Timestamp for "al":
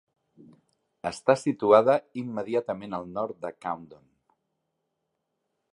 2.99-3.07